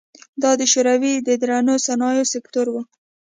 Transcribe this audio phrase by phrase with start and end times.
[0.41, 2.75] دا د شوروي د درنو صنایعو سکتور و.